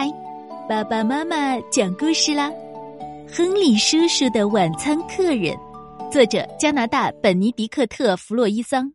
[0.00, 0.10] 嗨，
[0.66, 2.50] 爸爸妈妈讲故事啦！
[3.30, 5.54] 亨利叔叔的晚餐客人，
[6.10, 8.90] 作者加拿大本尼迪克特·弗洛伊桑。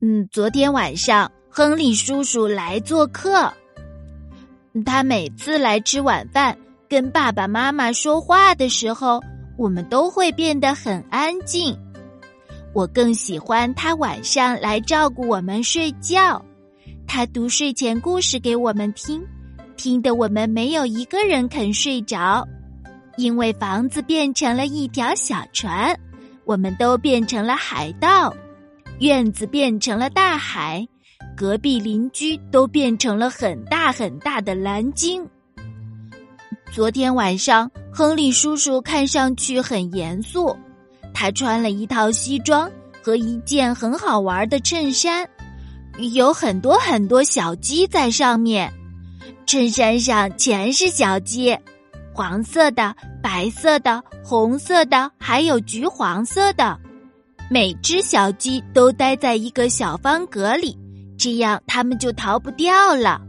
[0.00, 3.52] 嗯，昨天晚上亨利叔叔来做客，
[4.86, 6.56] 他每次来吃晚饭，
[6.88, 9.20] 跟爸爸妈妈说话的时候，
[9.58, 11.76] 我们都会变得很安静。
[12.72, 16.40] 我更喜欢他晚上来照顾我们睡觉。
[17.04, 19.20] 他读睡前故事给我们听，
[19.82, 22.46] 听得我们没有一个人肯睡着，
[23.16, 25.98] 因为房子变成了一条小船，
[26.44, 28.30] 我们都变成了海盗，
[28.98, 30.86] 院子变成了大海，
[31.34, 35.26] 隔壁邻居都变成了很大很大的蓝鲸。
[36.70, 40.54] 昨天晚上，亨利叔叔看上去很严肃，
[41.14, 42.70] 他穿了一套西装
[43.02, 45.26] 和一件很好玩的衬衫。
[46.12, 48.70] 有很多很多小鸡在上面，
[49.50, 51.58] 衬衫上全是小鸡，
[52.14, 56.78] 黄色的、白色的、红色的，还有橘黄色的。
[57.50, 60.78] 每只小鸡都待在一个小方格里，
[61.18, 63.20] 这样它们就逃不掉了。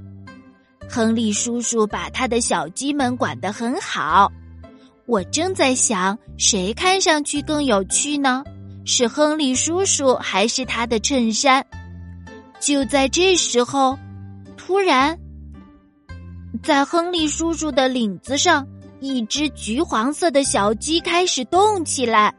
[0.87, 4.31] 亨利叔叔把他的小鸡们管得很好。
[5.07, 8.43] 我正在想，谁看上去更有趣呢？
[8.85, 11.65] 是亨利叔叔还是他的衬衫？
[12.59, 13.97] 就在这时候，
[14.55, 15.17] 突然，
[16.63, 18.67] 在亨利叔叔的领子上，
[18.99, 22.33] 一只橘黄色的小鸡开始动起来。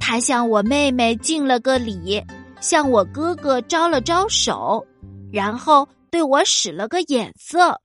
[0.00, 2.22] 它向我妹妹敬了个礼，
[2.60, 4.84] 向我哥哥招了招手，
[5.32, 7.80] 然后对我使了个眼色。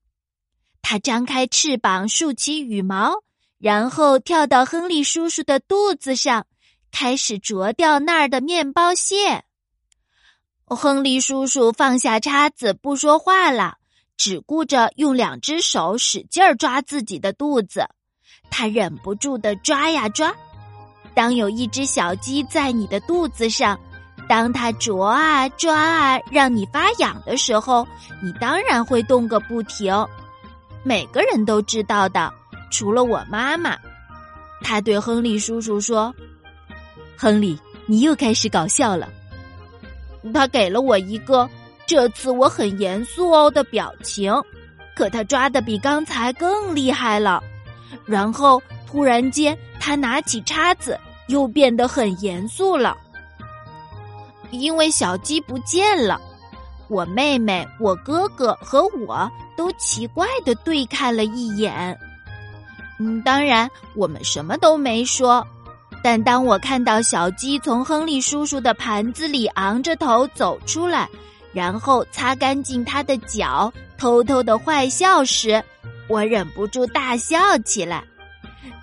[0.82, 3.14] 它张开翅膀，竖起羽毛，
[3.60, 6.48] 然后跳到亨利叔叔的肚子上，
[6.92, 9.44] 开始啄掉那儿的面包屑。
[10.66, 13.79] 亨利叔叔放下叉子，不说话了，
[14.20, 17.88] 只顾着用两只手使劲儿抓自己的肚子。
[18.52, 20.36] 他忍不住的抓呀抓。
[21.16, 23.80] 当有一只小鸡在你的肚子上，
[24.28, 27.88] 当它啄啊抓啊，让你发痒的时候，
[28.22, 29.94] 你当然会动个不停。
[30.84, 32.32] 每个人都知道的，
[32.70, 33.78] 除了我妈妈。
[34.62, 36.14] 他对亨利叔叔说
[37.18, 39.10] ：“亨利，你又开始搞笑了。”
[40.34, 41.50] 他给了我一个
[41.90, 44.32] “这次我很严肃哦”的表情，
[44.96, 47.42] 可他抓的比刚才更厉害了。
[48.06, 51.00] 然后突然间，他拿起叉子，
[51.30, 52.96] 又变得很严肃了。
[54.52, 56.22] 因为小鸡不见了，
[56.90, 62.00] 我妹妹、我哥哥和我都奇怪的对看了一眼。
[63.00, 65.44] 嗯，当然我们什么都没说。
[66.04, 71.10] 但当我看到小鸡从亨利叔叔的盘子里昂着头走出来，
[71.54, 75.64] 然后擦干净他的脚，偷偷的坏笑时，
[76.08, 78.04] 我忍不住大笑起来。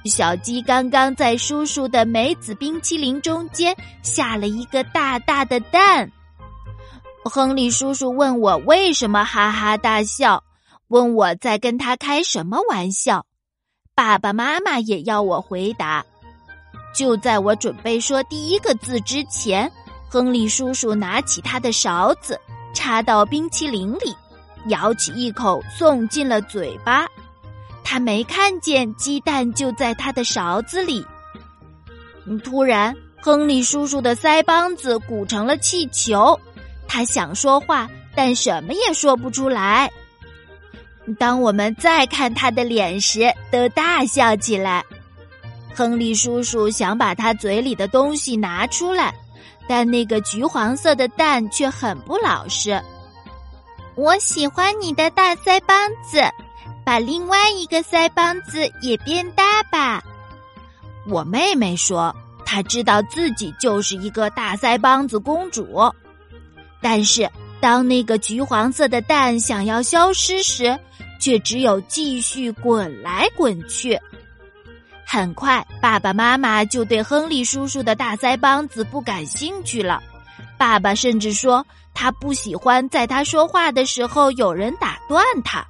[0.05, 6.11] 小鸡刚刚在叔叔的梅子冰淇淋中间下了一个大大的蛋。
[7.25, 10.45] 亨利叔叔问我为什么哈哈大笑，
[10.89, 13.27] 问我在跟他开什么玩笑。
[13.97, 16.05] 爸爸妈妈也要我回答。
[16.95, 19.71] 就在我准备说第一个字之前，
[20.09, 22.41] 亨利叔叔拿起他的勺子，
[22.87, 24.15] 插到冰淇淋里，
[24.69, 27.05] 咬起一口送进了嘴巴。
[27.83, 31.05] 他没看见鸡蛋就在他的勺子里。
[32.45, 36.39] 突然，亨利叔叔的腮帮子鼓成了气球，
[36.87, 39.91] 他想说话，但什么也说不出来。
[41.19, 44.85] 当我们再看他的脸时，都大笑起来。
[45.77, 49.15] 亨利叔叔想把他嘴里的东西拿出来，
[49.69, 52.83] 但那个橘黄色的蛋却很不老实。
[53.95, 56.23] 我喜欢你的大腮帮子，
[56.83, 60.03] 把另外一个腮帮子也变大吧。
[61.07, 62.15] 我妹妹说，
[62.47, 65.93] 她知道自己就是一个大腮帮子公主。
[66.81, 70.79] 但是，当那个橘黄色的蛋想要消失时，
[71.21, 74.01] 却只有继续滚来滚去。
[75.09, 80.03] 很快，爸爸妈妈就对亨利叔叔的大腮帮子不感兴趣了。
[80.59, 81.65] 爸爸甚至说
[81.95, 85.65] 他不喜欢在他说话的时候有人打断他。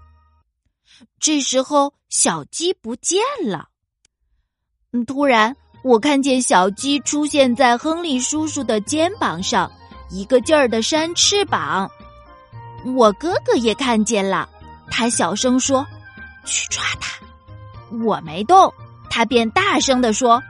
[1.20, 3.68] 这时候，小鸡不见了。
[5.06, 5.54] 突然，
[5.84, 9.70] 我看见小鸡出现在亨利叔叔的肩膀上，
[10.10, 11.90] 一个劲儿的扇翅膀。
[12.96, 14.48] 我哥哥也看见了，
[14.90, 15.86] 他小声说
[16.46, 17.12] ：“去抓它。”
[18.02, 18.72] 我没动。
[19.16, 20.42] 他便大声地说：“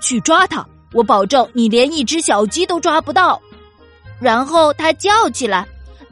[0.00, 0.66] 去抓他！
[0.94, 3.38] 我保证你连一只小鸡都抓不到。”
[4.18, 5.66] 然后他叫起来：“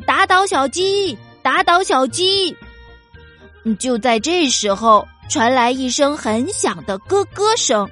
[0.06, 1.16] 打倒小鸡！
[1.40, 2.54] 打倒小鸡！”
[3.80, 7.88] 就在这时候，传来一声很响的咯咯声。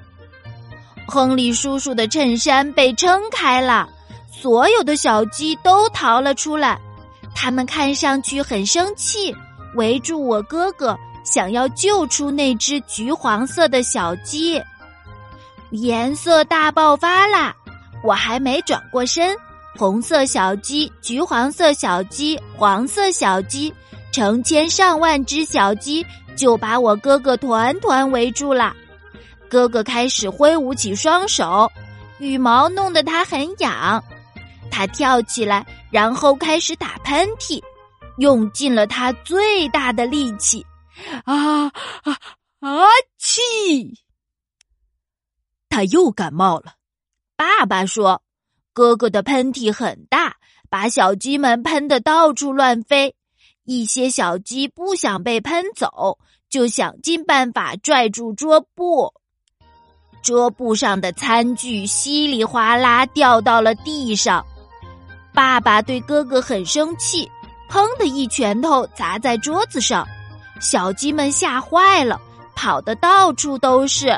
[1.07, 3.89] 亨利叔叔的衬衫被撑开了，
[4.31, 6.79] 所有的小鸡都逃了出来。
[7.33, 9.35] 他们看上去很生气，
[9.73, 14.61] 围住我哥哥，想要救出那只橘黄色的小鸡。
[15.71, 17.55] 颜色大爆发啦！
[18.03, 19.35] 我还没转过身，
[19.77, 23.73] 红色小鸡、橘黄色小鸡、黄色小鸡，
[24.11, 26.05] 成千上万只小鸡
[26.35, 28.75] 就把我哥哥团团围住了。
[29.49, 31.71] 哥哥开始挥舞起双手，
[32.19, 34.03] 羽毛弄得他很痒。
[34.69, 37.61] 他跳起来，然后开始打喷嚏，
[38.17, 40.65] 用尽了他最大的力气。
[41.25, 41.71] 啊啊
[42.59, 42.85] 啊！
[43.17, 43.99] 气！
[45.69, 46.75] 他又感冒了。
[47.35, 48.21] 爸爸说
[48.73, 50.37] ：“哥哥的喷嚏很大，
[50.69, 53.15] 把小鸡们喷得到处乱飞。
[53.63, 56.19] 一些小鸡不想被喷走，
[56.49, 59.13] 就想尽办法拽住桌布。”
[60.23, 64.45] 桌布上的餐具稀里哗啦掉到了地上，
[65.33, 67.29] 爸爸对哥哥很生气，
[67.69, 70.07] 砰的一拳头砸在桌子上，
[70.59, 72.19] 小鸡们吓坏了，
[72.55, 74.17] 跑得到处都是。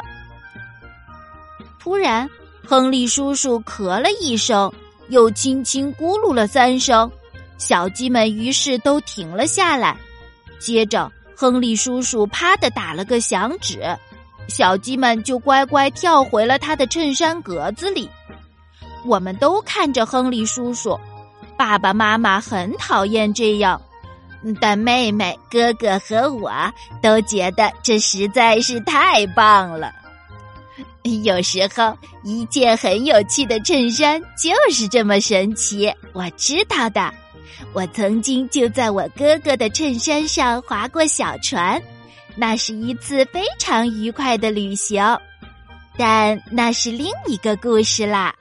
[1.79, 2.29] 突然，
[2.65, 4.71] 亨利叔叔咳了一声，
[5.09, 7.11] 又轻轻咕噜了三声，
[7.57, 9.95] 小鸡们于是都停了下来。
[10.59, 13.83] 接着，亨利叔叔啪的打了个响指。
[14.47, 18.07] 小鸡们就乖乖跳回了他的衬衫格子里。
[19.03, 20.99] 我们都看着亨利叔叔，
[21.57, 23.79] 爸爸妈妈很讨厌这样，
[24.53, 26.51] 但妹妹、哥哥和我
[27.01, 29.91] 都觉得这实在是太棒了。
[31.23, 35.93] 有时候，一件很有趣的衬衫就是这么神奇。
[36.13, 37.13] 我知道的，
[37.73, 41.81] 我曾经就在我哥哥的衬衫上划过小船。
[42.35, 45.01] 那是一次非常愉快的旅行，
[45.95, 48.35] 但那是另一个故事啦。